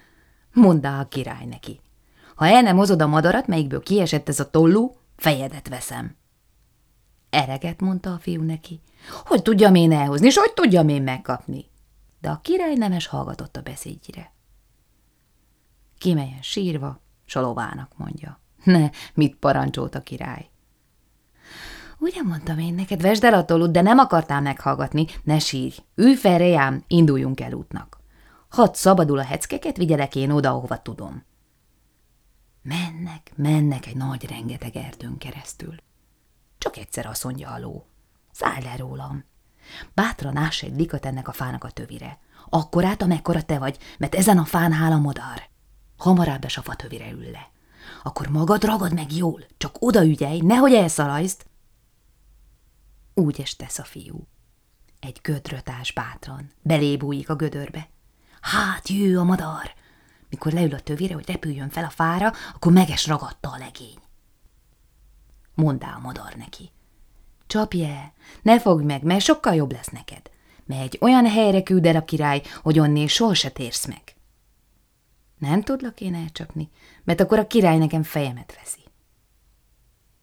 Mondá 0.53 0.99
a 0.99 1.07
király 1.07 1.45
neki, 1.45 1.81
ha 2.41 2.47
el 2.47 2.61
nem 2.61 2.77
hozod 2.77 3.01
a 3.01 3.07
madarat, 3.07 3.47
melyikből 3.47 3.83
kiesett 3.83 4.29
ez 4.29 4.39
a 4.39 4.49
tollú, 4.49 4.95
fejedet 5.15 5.67
veszem. 5.67 6.15
Ereget, 7.29 7.81
mondta 7.81 8.13
a 8.13 8.17
fiú 8.17 8.43
neki. 8.43 8.81
Hogy 9.25 9.41
tudjam 9.41 9.75
én 9.75 9.91
elhozni, 9.91 10.27
és 10.27 10.37
hogy 10.37 10.53
tudjam 10.53 10.89
én 10.89 11.01
megkapni? 11.01 11.65
De 12.21 12.29
a 12.29 12.39
király 12.43 12.75
nemes 12.75 13.07
hallgatott 13.07 13.57
a 13.57 13.61
beszédjére. 13.61 14.33
Kimelyen 15.97 16.41
sírva, 16.41 17.01
salovának 17.25 17.91
mondja. 17.97 18.39
Ne, 18.63 18.89
mit 19.13 19.35
parancsolt 19.35 19.95
a 19.95 20.01
király? 20.01 20.49
Ugye 21.99 22.21
mondtam 22.21 22.59
én 22.59 22.73
neked, 22.73 23.01
vesd 23.01 23.23
el 23.23 23.33
a 23.33 23.45
tolut, 23.45 23.71
de 23.71 23.81
nem 23.81 23.97
akartál 23.97 24.41
meghallgatni. 24.41 25.05
Ne 25.23 25.39
sírj, 25.39 25.75
ülj 25.95 26.15
fel, 26.15 26.37
rejám, 26.37 26.83
induljunk 26.87 27.41
el 27.41 27.53
útnak. 27.53 27.99
Hadd 28.49 28.73
szabadul 28.73 29.19
a 29.19 29.23
heckeket, 29.23 29.77
vigyelek 29.77 30.15
én 30.15 30.31
oda, 30.31 30.49
ahova 30.49 30.81
tudom. 30.81 31.29
Mennek, 32.61 33.31
mennek 33.35 33.85
egy 33.85 33.95
nagy 33.95 34.25
rengeteg 34.25 34.75
erdőn 34.75 35.17
keresztül. 35.17 35.75
Csak 36.57 36.77
egyszer 36.77 37.05
azt 37.05 37.23
mondja 37.23 37.49
a 37.49 37.59
ló. 37.59 37.87
Szállj 38.31 38.63
le 38.63 38.75
rólam. 38.75 39.25
Bátran 39.93 40.37
áss 40.37 40.61
egy 40.61 40.75
likat 40.75 41.05
ennek 41.05 41.27
a 41.27 41.31
fának 41.31 41.63
a 41.63 41.71
tövire. 41.71 42.19
Akkor 42.49 42.85
át, 42.85 43.01
amekkora 43.01 43.43
te 43.43 43.59
vagy, 43.59 43.77
mert 43.97 44.15
ezen 44.15 44.37
a 44.37 44.45
fán 44.45 44.73
hál 44.73 44.91
a 44.91 44.97
modar. 44.97 45.49
Hamarabb 45.97 46.45
es 46.45 46.57
a 46.57 46.61
fa 46.61 46.75
tövire 46.75 47.11
ül 47.11 47.31
le. 47.31 47.51
Akkor 48.03 48.27
magad 48.27 48.63
ragad 48.63 48.93
meg 48.93 49.11
jól, 49.11 49.45
csak 49.57 49.75
oda 49.79 50.05
ügyelj, 50.05 50.39
nehogy 50.39 50.73
elszalajzd. 50.73 51.45
Úgy 53.13 53.39
is 53.39 53.55
tesz 53.55 53.79
a 53.79 53.83
fiú. 53.83 54.27
Egy 54.99 55.19
gödrötás 55.21 55.91
bátran, 55.91 56.51
belébújik 56.61 57.29
a 57.29 57.35
gödörbe. 57.35 57.89
Hát 58.41 58.89
jő 58.89 59.19
a 59.19 59.23
madar! 59.23 59.73
Mikor 60.31 60.51
leül 60.51 60.73
a 60.73 60.79
tövére, 60.79 61.13
hogy 61.13 61.27
repüljön 61.27 61.69
fel 61.69 61.83
a 61.83 61.89
fára, 61.89 62.33
akkor 62.53 62.71
meges 62.71 63.07
ragadta 63.07 63.49
a 63.49 63.57
legény. 63.57 63.99
Mondá 65.55 65.93
a 65.95 65.99
madar 65.99 66.33
neki. 66.35 66.71
Csapje, 67.47 68.13
ne 68.41 68.59
fogj 68.59 68.83
meg, 68.83 69.03
mert 69.03 69.23
sokkal 69.23 69.55
jobb 69.55 69.71
lesz 69.71 69.89
neked. 69.89 70.29
Megy 70.65 70.97
olyan 71.01 71.27
helyre 71.27 71.63
küld 71.63 71.85
el 71.85 71.95
a 71.95 72.05
király, 72.05 72.41
hogy 72.61 72.79
onnél 72.79 73.07
soha 73.07 73.33
se 73.33 73.49
térsz 73.49 73.85
meg. 73.87 74.15
Nem 75.37 75.61
tudlak 75.61 76.01
én 76.01 76.15
elcsapni, 76.15 76.69
mert 77.03 77.19
akkor 77.19 77.39
a 77.39 77.47
király 77.47 77.77
nekem 77.77 78.03
fejemet 78.03 78.55
veszi. 78.55 78.83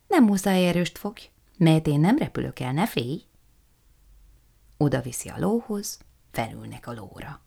Nem 0.07 0.25
muszáj 0.25 0.69
erőst 0.69 0.99
fogj, 0.99 1.31
mert 1.57 1.87
én 1.87 2.01
nem 2.01 2.19
repülök 2.19 2.61
el, 2.61 2.73
ne 2.73 2.87
félj. 2.87 3.23
Oda 4.77 5.01
viszi 5.01 5.29
a 5.29 5.39
lóhoz, 5.39 5.99
felülnek 6.31 6.87
a 6.87 6.93
lóra. 6.93 7.41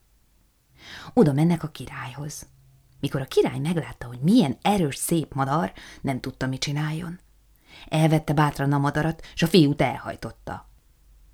Oda 1.14 1.34
mennek 1.34 1.64
a 1.64 1.68
királyhoz. 1.68 2.46
Mikor 3.00 3.22
a 3.22 3.26
király 3.26 3.60
meglátta, 3.60 4.08
hogy 4.08 4.20
milyen 4.20 4.58
erős, 4.62 4.96
szép 4.96 5.34
madar, 5.34 5.74
nem 6.02 6.20
tudta, 6.20 6.48
mit 6.48 6.60
csináljon. 6.60 7.20
Elvette 7.90 8.34
bátran 8.34 8.74
a 8.74 8.78
madarat, 8.78 9.26
és 9.34 9.44
a 9.44 9.48
fiút 9.48 9.82
elhajtotta. 9.82 10.70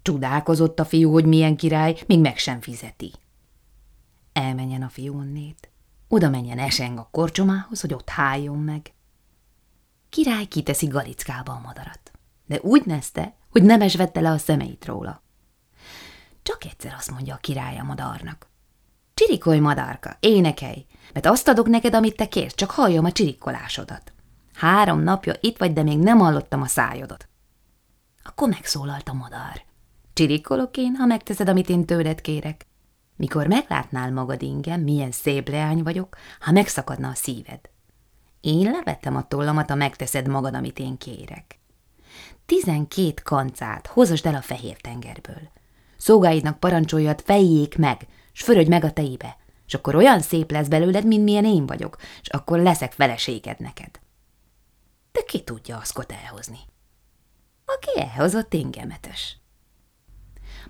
Csodálkozott 0.01 0.80
a 0.80 0.86
fiú, 0.86 1.12
hogy 1.12 1.25
milyen 1.25 1.56
király, 1.56 2.04
még 2.06 2.20
meg 2.20 2.38
sem 2.38 2.62
fizeti. 2.62 3.13
Elmenjen 4.34 4.82
a 4.82 4.89
fiú 4.89 5.18
onnét. 5.18 5.70
Oda 6.08 6.30
menjen 6.30 6.60
eseng 6.60 6.98
a 6.98 7.08
korcsomához, 7.12 7.82
hogy 7.82 7.94
ott 7.94 8.10
háljon 8.10 8.58
meg. 8.58 8.94
Király 10.10 10.46
kiteszi 10.46 10.88
galickába 10.88 11.51
a 11.51 11.60
madarat, 11.60 12.12
de 12.46 12.60
úgy 12.62 12.86
nezte, 12.86 13.36
hogy 13.50 13.63
nem 13.63 13.82
esvette 13.82 14.20
le 14.22 14.30
a 14.30 14.38
szemeit 14.38 14.86
róla. 14.86 15.22
Csak 16.42 16.66
egyszer 16.66 16.94
azt 16.94 17.12
mondja 17.12 17.34
a 17.34 17.38
király 17.38 17.77
a 17.77 17.84
madarnak. 17.84 18.48
Csirikolj, 19.17 19.59
madárka, 19.59 20.17
énekelj, 20.19 20.86
mert 21.13 21.25
azt 21.25 21.47
adok 21.47 21.67
neked, 21.67 21.93
amit 21.93 22.15
te 22.15 22.27
kérsz, 22.27 22.55
csak 22.55 22.71
halljam 22.71 23.05
a 23.05 23.12
csirikolásodat. 23.12 24.13
Három 24.53 25.00
napja 25.00 25.33
itt 25.39 25.57
vagy, 25.57 25.74
de 25.74 25.83
még 25.83 25.97
nem 25.97 26.17
hallottam 26.17 26.62
a 26.62 26.65
szájodat. 26.65 27.27
Akkor 28.24 28.50
megszólalt 28.50 29.09
a 29.09 29.13
madár. 29.13 29.62
Csirikolok 30.13 30.77
én, 30.77 30.95
ha 30.95 31.05
megteszed, 31.05 31.50
amit 31.50 31.69
én 31.69 31.86
tőled 31.86 32.21
kérek. 32.21 32.65
Mikor 33.15 33.47
meglátnál 33.47 34.12
magad 34.12 34.41
ingem, 34.41 34.81
milyen 34.81 35.12
szép 35.12 35.50
leány 35.50 35.83
vagyok, 35.83 36.17
ha 36.39 36.51
megszakadna 36.51 37.09
a 37.09 37.15
szíved. 37.15 37.59
Én 38.41 38.71
levettem 38.71 39.15
a 39.15 39.27
tollamat, 39.27 39.69
ha 39.69 39.75
megteszed 39.75 40.27
magad, 40.27 40.55
amit 40.55 40.79
én 40.79 40.97
kérek. 40.97 41.59
Tizenkét 42.45 43.21
kancát 43.24 43.88
hozasd 43.88 44.25
el 44.25 44.36
a 44.36 44.41
fehér 44.41 44.77
tengerből. 44.77 45.50
Szógáidnak 45.97 46.59
parancsoljad, 46.59 47.21
fejjék 47.21 47.77
meg, 47.77 48.07
s 48.38 48.44
fölödj 48.44 48.70
meg 48.70 48.84
a 48.84 48.91
tejébe, 48.91 49.38
és 49.67 49.74
akkor 49.74 49.96
olyan 49.96 50.22
szép 50.22 50.51
lesz 50.51 50.67
belőled, 50.67 51.06
mint 51.06 51.24
milyen 51.24 51.46
én 51.46 51.65
vagyok, 51.65 51.98
és 52.22 52.27
akkor 52.27 52.60
leszek 52.60 52.91
feleséged 52.91 53.60
neked. 53.60 54.00
De 55.12 55.22
ki 55.27 55.44
tudja 55.44 55.77
Aszkot 55.77 56.12
elhozni? 56.12 56.60
Aki 57.65 58.00
elhozott 58.00 58.53
engemetes. 58.53 59.38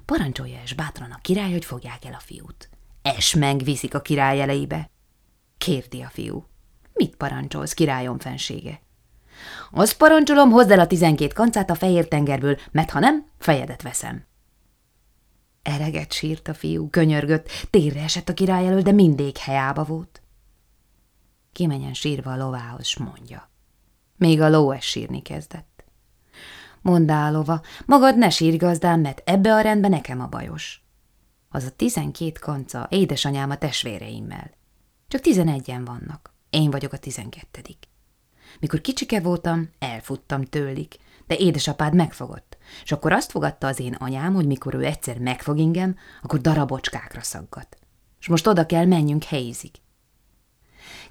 Parancsolja 0.06 0.62
és 0.64 0.74
bátran 0.74 1.12
a 1.12 1.22
király, 1.22 1.52
hogy 1.52 1.66
fogják 1.66 2.06
el 2.06 2.14
a 2.14 2.20
fiút. 2.20 2.70
Es 3.02 3.36
megviszik 3.36 3.94
a 3.94 4.02
király 4.02 4.42
elejébe. 4.42 4.90
Kérdi 5.58 6.02
a 6.02 6.10
fiú. 6.10 6.46
Mit 6.94 7.16
parancsolsz, 7.16 7.74
királyom 7.74 8.20
fensége? 8.20 8.82
Azt 9.72 9.98
parancsolom, 9.98 10.52
hozd 10.52 10.72
el 10.72 10.80
a 10.80 10.88
tizenkét 10.88 11.34
kancát 11.34 11.70
a 11.70 11.76
fehér 11.76 12.08
tengerből, 12.08 12.58
mert 12.72 12.90
ha 12.92 13.00
nem, 13.00 13.26
fejedet 13.38 13.82
veszem. 13.82 14.27
Ereget 15.68 16.12
sírt 16.12 16.48
a 16.48 16.54
fiú, 16.54 16.90
könyörgött, 16.90 17.50
térre 17.70 18.02
esett 18.02 18.30
a 18.30 18.34
király 18.34 18.68
elől, 18.68 18.82
de 18.82 18.92
mindig 18.92 19.38
helyába 19.38 19.84
volt. 19.84 20.22
Kimenjen 21.52 21.94
sírva 21.94 22.32
a 22.32 22.38
lovához, 22.38 22.96
mondja. 22.96 23.50
Még 24.16 24.42
a 24.42 24.50
ló 24.50 24.72
es 24.72 24.86
sírni 24.86 25.22
kezdett. 25.22 25.84
Mondá 26.82 27.30
lova, 27.30 27.62
magad 27.86 28.18
ne 28.18 28.30
sírj 28.30 28.58
gazdám, 28.58 29.02
mert 29.02 29.30
ebbe 29.30 29.54
a 29.54 29.62
rendbe 29.62 29.88
nekem 29.88 30.22
a 30.22 30.28
bajos. 30.28 30.84
Az 31.50 31.64
a 31.64 31.76
tizenkét 31.76 32.40
kanca 32.40 32.88
édesanyám 32.90 33.50
a 33.50 33.58
testvéreimmel. 33.58 34.52
Csak 35.08 35.22
tizenegyen 35.22 35.86
vannak. 35.86 36.34
Én 36.50 36.72
vagyok 36.72 36.94
a 36.94 36.98
tizenkettedik. 36.98 37.88
Mikor 38.60 38.82
kicsike 38.82 39.22
voltam, 39.22 39.70
elfuttam 39.80 40.44
tőlik, 40.44 40.96
de 41.26 41.36
édesapád 41.36 41.94
megfogott, 41.94 42.47
és 42.84 42.92
akkor 42.92 43.12
azt 43.12 43.32
fogadta 43.32 43.68
az 43.68 43.80
én 43.80 43.94
anyám, 43.94 44.34
hogy 44.34 44.46
mikor 44.46 44.74
ő 44.74 44.86
egyszer 44.86 45.20
megfog 45.20 45.58
ingem, 45.58 45.96
akkor 46.22 46.42
darabocskákra 46.42 47.22
szaggat. 47.22 47.78
És 48.20 48.28
most 48.28 48.48
oda 48.48 48.66
kell 48.66 48.86
menjünk 48.86 49.24
helyzik. 49.24 49.76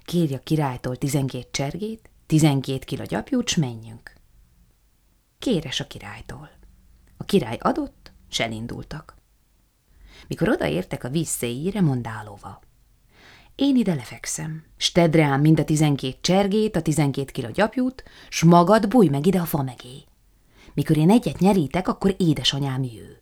Kérj 0.05 0.35
a 0.35 0.41
királytól 0.43 0.97
tizenkét 0.97 1.49
csergét, 1.51 2.11
tizenkét 2.27 2.85
kila 2.85 3.05
gyapjút, 3.05 3.49
s 3.49 3.57
menjünk. 3.57 4.13
Kéres 5.39 5.81
a 5.81 5.87
királytól. 5.87 6.51
A 7.17 7.25
király 7.25 7.59
adott, 7.61 8.13
s 8.29 8.41
elindultak. 8.41 9.15
Mikor 10.29 10.49
odaértek 10.49 11.05
a 11.05 11.09
víz 11.09 11.29
széjére, 11.29 11.81
mondálóva. 11.81 12.61
Én 13.55 13.77
ide 13.77 13.95
lefekszem, 13.95 14.65
s 14.77 14.93
tedd 14.93 15.17
rám 15.17 15.41
mind 15.41 15.61
a 15.61 15.65
tizenkét 15.65 16.19
csergét, 16.21 16.77
a 16.77 16.83
tizenkét 16.83 17.31
kila 17.31 17.51
gyapjút, 17.51 18.05
s 18.29 18.43
magad 18.43 18.89
bújj 18.89 19.09
meg 19.09 19.27
ide 19.27 19.41
a 19.41 19.45
fa 19.45 19.63
megé. 19.63 20.05
Mikor 20.77 20.97
én 20.97 21.11
egyet 21.11 21.39
nyerítek, 21.39 21.89
akkor 21.89 22.15
édesanyám 22.19 22.83
jő. 22.83 23.21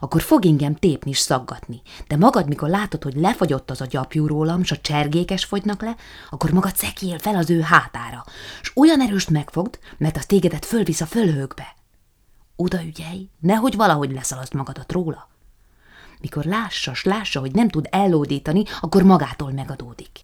Akkor 0.00 0.22
fog 0.22 0.46
engem 0.46 0.74
tépni 0.74 1.12
s 1.12 1.18
szaggatni, 1.18 1.82
de 2.08 2.16
magad, 2.16 2.48
mikor 2.48 2.68
látod, 2.68 3.02
hogy 3.02 3.14
lefagyott 3.14 3.70
az 3.70 3.80
a 3.80 3.86
gyapjú 3.86 4.26
rólam, 4.26 4.64
s 4.64 4.70
a 4.70 4.76
csergékes 4.76 5.44
fogynak 5.44 5.82
le, 5.82 5.96
akkor 6.30 6.50
magad 6.50 6.76
szekél 6.76 7.18
fel 7.18 7.36
az 7.36 7.50
ő 7.50 7.60
hátára, 7.60 8.24
s 8.62 8.72
olyan 8.74 9.00
erőst 9.00 9.30
megfogd, 9.30 9.78
mert 9.98 10.16
az 10.16 10.26
tégedet 10.26 10.64
fölvisz 10.64 11.00
a 11.00 11.06
fölhőkbe. 11.06 11.76
Oda 12.56 12.82
ügyelj, 12.84 13.28
nehogy 13.40 13.76
valahogy 13.76 14.12
leszalaszt 14.12 14.54
magadat 14.54 14.92
róla. 14.92 15.28
Mikor 16.20 16.44
lássa, 16.44 16.94
s 16.94 17.04
lássa, 17.04 17.40
hogy 17.40 17.52
nem 17.52 17.68
tud 17.68 17.86
ellódítani, 17.90 18.62
akkor 18.80 19.02
magától 19.02 19.52
megadódik. 19.52 20.20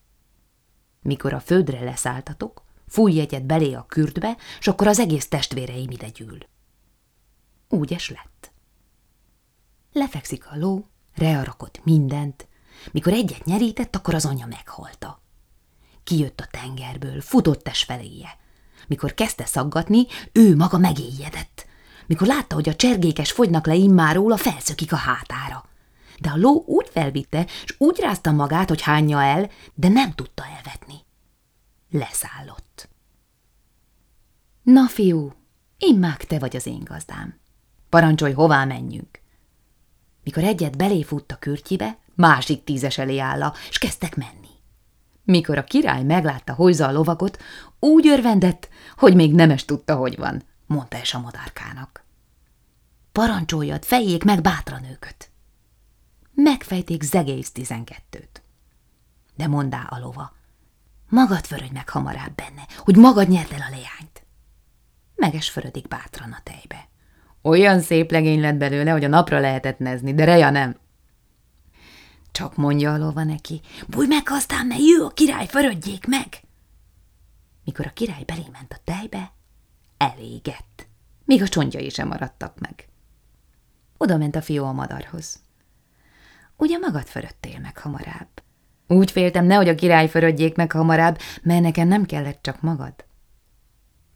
Mikor 1.03 1.33
a 1.33 1.41
földre 1.41 1.85
leszálltatok, 1.85 2.63
fújj 2.89 3.21
egyet 3.21 3.47
belé 3.47 3.75
a 3.75 3.87
kürtbe, 3.89 4.37
s 4.61 4.67
akkor 4.67 4.87
az 4.87 4.99
egész 4.99 5.29
testvéreim 5.29 5.91
ide 5.91 6.09
gyűl. 6.09 6.39
Úgy 7.69 7.93
es 7.93 8.11
lett. 8.11 8.53
Lefekszik 9.93 10.47
a 10.47 10.57
ló, 10.57 10.87
rearakott 11.15 11.85
mindent, 11.85 12.49
mikor 12.93 13.13
egyet 13.13 13.45
nyerített, 13.45 13.97
akkor 13.97 14.15
az 14.15 14.27
anya 14.27 14.47
meghalta. 14.47 15.23
Kijött 16.05 16.41
a 16.41 16.49
tengerből, 16.51 17.21
futott 17.21 17.69
es 17.69 17.83
feléje. 17.83 18.39
Mikor 18.87 19.15
kezdte 19.15 19.45
szaggatni, 19.45 20.07
ő 20.33 20.57
maga 20.57 20.79
megéjedett. 20.79 21.67
Mikor 22.07 22.27
látta, 22.27 22.55
hogy 22.55 22.69
a 22.69 22.77
csergékes 22.77 23.33
fogynak 23.33 23.67
le 23.67 23.75
immáról, 23.75 24.33
a 24.33 24.37
felszökik 24.37 24.93
a 24.93 24.97
hátára 24.97 25.69
de 26.19 26.31
a 26.31 26.37
ló 26.37 26.65
úgy 26.67 26.89
felvitte, 26.89 27.47
és 27.65 27.75
úgy 27.79 27.99
rázta 27.99 28.33
magát, 28.33 28.69
hogy 28.69 28.83
hányja 28.83 29.23
el, 29.23 29.51
de 29.75 29.89
nem 29.89 30.13
tudta 30.13 30.45
elvetni. 30.57 30.95
Leszállott. 31.91 32.89
Na, 34.63 34.89
fiú, 34.89 35.33
immák 35.79 36.25
te 36.25 36.39
vagy 36.39 36.57
az 36.57 36.67
én 36.67 36.85
gazdám. 36.85 37.38
Parancsolj, 37.89 38.33
hová 38.33 38.65
menjünk. 38.65 39.21
Mikor 40.25 40.45
egyet 40.45 40.77
beléfutt 40.77 41.33
a 41.33 41.37
kürtjibe, 41.37 41.99
másik 42.15 42.65
tízes 42.65 42.99
elé 42.99 43.19
álla, 43.19 43.55
és 43.69 43.79
kezdtek 43.79 44.17
menni. 44.17 44.49
Mikor 45.25 45.59
a 45.59 45.65
király 45.65 46.03
meglátta 46.03 46.55
hojza 46.55 46.87
a 46.87 46.93
lovagot, 46.93 47.43
úgy 47.79 48.07
örvendett, 48.09 48.69
hogy 48.97 49.15
még 49.15 49.35
nemes 49.35 49.65
tudta, 49.65 49.97
hogy 49.97 50.17
van, 50.17 50.43
mondta 50.67 50.97
es 50.97 51.15
a 51.15 51.21
madárkának. 51.21 52.05
parancsoljad, 53.13 53.85
fejék 53.85 54.25
meg 54.25 54.43
bátran 54.43 54.85
őköt. 54.85 55.31
Megfejték 56.35 57.03
zegész 57.03 57.51
tizenkettőt. 57.51 58.43
De 59.37 59.47
mondá 59.47 59.87
a 59.91 59.99
lova, 59.99 60.33
magad 61.09 61.45
förödj 61.45 61.73
meg 61.73 61.89
hamarabb 61.89 62.35
benne, 62.35 62.67
hogy 62.77 62.97
magad 62.97 63.29
nyerd 63.29 63.53
el 63.53 63.61
a 63.61 63.71
leányt. 63.71 64.27
Meges 65.15 65.51
förödik 65.51 65.89
bátran 65.89 66.33
a 66.33 66.41
tejbe. 66.43 66.89
Olyan 67.49 67.81
szép 67.81 68.11
legény 68.11 68.41
lett 68.41 68.57
belőle, 68.57 68.91
hogy 68.91 69.05
a 69.05 69.09
napra 69.09 69.41
lehetett 69.41 69.79
nezni, 69.79 70.15
de 70.15 70.25
Reja 70.25 70.51
nem. 70.51 70.77
Csak 72.33 72.57
mondja 72.57 72.93
a 72.93 72.99
lova 72.99 73.25
neki, 73.25 73.61
bújj 73.87 74.07
meg 74.07 74.23
aztán, 74.25 74.67
mert 74.67 74.81
jő 74.81 75.05
a 75.05 75.09
király, 75.09 75.47
förödjék 75.47 76.07
meg! 76.07 76.41
Mikor 77.65 77.87
a 77.87 77.93
király 77.93 78.23
belément 78.25 78.73
a 78.73 78.81
tejbe, 78.85 79.33
elégett, 79.97 80.87
még 81.25 81.43
a 81.43 81.49
csontjai 81.49 81.89
sem 81.89 82.09
maradtak 82.09 82.59
meg. 82.59 82.89
Oda 83.97 84.17
ment 84.17 84.37
a 84.37 84.43
fiú 84.43 84.65
a 84.65 84.73
madarhoz. 84.73 85.43
Ugye 86.57 86.79
magad 86.79 87.07
föröttél 87.07 87.59
meg 87.61 87.79
hamarabb? 87.79 88.43
Úgy 88.87 89.11
féltem, 89.11 89.45
nehogy 89.45 89.69
a 89.69 89.75
király 89.75 90.09
förödjék 90.09 90.57
meg 90.57 90.73
hamarabb, 90.73 91.19
mert 91.43 91.63
nekem 91.63 91.89
nem 91.89 92.05
kellett 92.05 92.43
csak 92.43 92.61
magad. 92.61 92.95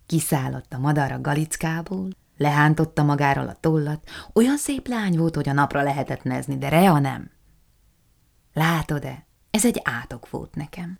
Kiszállott 0.07 0.73
a 0.73 0.79
madar 0.79 1.13
a 1.13 1.21
galickából, 1.21 2.09
lehántotta 2.43 3.03
magáról 3.03 3.49
a 3.49 3.57
tollat, 3.61 4.09
olyan 4.33 4.57
szép 4.57 4.89
lány 4.89 5.17
volt, 5.17 5.35
hogy 5.35 5.49
a 5.49 5.53
napra 5.53 5.83
lehetett 5.83 6.23
nezni, 6.23 6.59
de 6.59 6.69
Rea 6.69 6.99
nem. 6.99 7.31
Látod-e, 8.53 9.27
ez 9.51 9.65
egy 9.65 9.81
átok 9.85 10.31
volt 10.31 10.55
nekem. 10.55 10.99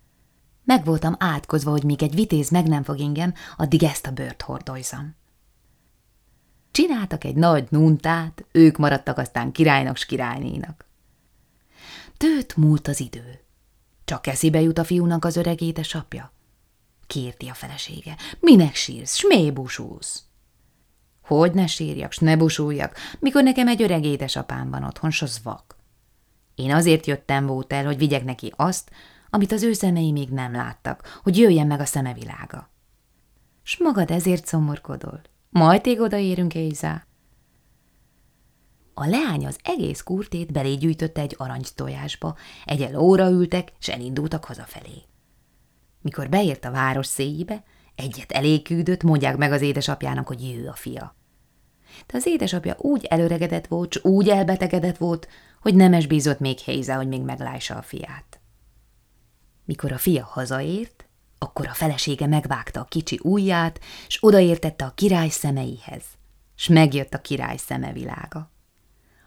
Meg 0.63 0.85
voltam 0.85 1.15
átkozva, 1.19 1.71
hogy 1.71 1.83
míg 1.83 2.03
egy 2.03 2.15
vitéz 2.15 2.49
meg 2.49 2.67
nem 2.67 2.83
fog 2.83 2.99
ingem, 2.99 3.33
addig 3.57 3.83
ezt 3.83 4.07
a 4.07 4.11
bőrt 4.11 4.41
hordojzam. 4.41 5.15
Csináltak 6.71 7.23
egy 7.23 7.35
nagy 7.35 7.67
nuntát, 7.69 8.45
ők 8.51 8.77
maradtak 8.77 9.17
aztán 9.17 9.51
királynak 9.51 9.97
s 9.97 10.05
királynénak. 10.05 10.85
Tőt 12.17 12.55
múlt 12.55 12.87
az 12.87 12.99
idő. 12.99 13.39
Csak 14.05 14.27
eszébe 14.27 14.61
jut 14.61 14.77
a 14.77 14.83
fiúnak 14.83 15.25
az 15.25 15.35
öreg 15.35 15.61
édesapja. 15.61 16.33
Kérti 17.07 17.47
a 17.47 17.53
felesége. 17.53 18.15
Minek 18.39 18.75
sírsz, 18.75 19.15
s 19.15 19.25
mély 19.27 19.49
busúsz? 19.49 20.23
Hogy 21.23 21.53
ne 21.53 21.67
sírjak, 21.67 22.11
s 22.11 22.17
ne 22.17 22.37
busuljak, 22.37 22.97
mikor 23.19 23.43
nekem 23.43 23.67
egy 23.67 23.81
öreg 23.81 24.05
édesapám 24.05 24.69
van 24.69 24.83
otthon, 24.83 25.11
s 25.11 25.21
az 25.21 25.39
vak. 25.43 25.75
Én 26.55 26.73
azért 26.73 27.05
jöttem 27.05 27.45
volt 27.45 27.73
el, 27.73 27.85
hogy 27.85 27.97
vigyek 27.97 28.23
neki 28.23 28.53
azt, 28.55 28.91
amit 29.29 29.51
az 29.51 29.63
ő 29.63 29.73
szemei 29.73 30.11
még 30.11 30.29
nem 30.29 30.51
láttak, 30.51 31.19
hogy 31.23 31.37
jöjjen 31.37 31.67
meg 31.67 31.79
a 31.79 31.85
szemevilága. 31.85 32.69
S 33.63 33.77
magad 33.77 34.11
ezért 34.11 34.45
szomorkodol. 34.45 35.21
Majd 35.49 35.81
tég 35.81 35.99
odaérünk, 35.99 36.55
Ézá. 36.55 37.05
A 38.93 39.05
leány 39.05 39.45
az 39.45 39.59
egész 39.63 40.01
kurtét 40.01 40.51
belégyűjtötte 40.51 41.21
egy 41.21 41.37
tojásba, 41.75 42.35
egy 42.65 42.95
óra 42.95 43.29
ültek, 43.29 43.71
s 43.79 43.87
elindultak 43.87 44.45
hazafelé. 44.45 45.03
Mikor 46.01 46.29
beért 46.29 46.65
a 46.65 46.71
város 46.71 47.07
széjébe, 47.07 47.63
egyet 47.95 48.31
elég 48.31 48.63
küldött, 48.63 49.03
mondják 49.03 49.37
meg 49.37 49.51
az 49.51 49.61
édesapjának, 49.61 50.27
hogy 50.27 50.55
ő 50.57 50.67
a 50.67 50.73
fia. 50.73 51.15
De 52.07 52.17
az 52.17 52.25
édesapja 52.25 52.75
úgy 52.77 53.05
előregedett 53.05 53.67
volt, 53.67 53.93
s 53.93 54.03
úgy 54.03 54.29
elbetegedett 54.29 54.97
volt, 54.97 55.27
hogy 55.61 55.75
nemes 55.75 56.07
bízott 56.07 56.39
még 56.39 56.57
Héza, 56.57 56.95
hogy 56.95 57.07
még 57.07 57.21
meglássa 57.21 57.75
a 57.75 57.81
fiát. 57.81 58.39
Mikor 59.65 59.91
a 59.91 59.97
fia 59.97 60.25
hazaért, 60.25 61.05
akkor 61.37 61.67
a 61.67 61.73
felesége 61.73 62.27
megvágta 62.27 62.79
a 62.79 62.85
kicsi 62.85 63.19
ujját, 63.23 63.79
s 64.07 64.17
odaértette 64.21 64.85
a 64.85 64.93
király 64.95 65.29
szemeihez, 65.29 66.03
s 66.55 66.67
megjött 66.67 67.13
a 67.13 67.21
király 67.21 67.57
szemevilága. 67.57 68.51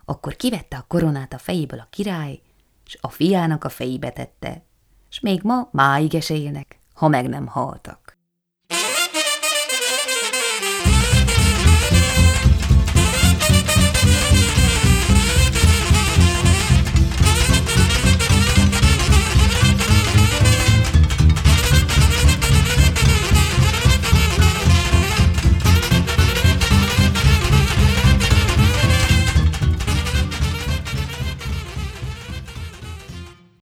Akkor 0.04 0.36
kivette 0.36 0.76
a 0.76 0.84
koronát 0.88 1.32
a 1.32 1.38
fejéből 1.38 1.78
a 1.78 1.88
király, 1.90 2.40
s 2.84 2.98
a 3.00 3.08
fiának 3.08 3.64
a 3.64 3.68
fejébe 3.68 4.10
tette, 4.10 4.62
s 5.08 5.20
még 5.20 5.40
ma 5.42 5.68
máig 5.72 6.14
esélnek, 6.14 6.78
ha 6.94 7.08
meg 7.08 7.28
nem 7.28 7.46
haltak. 7.46 8.05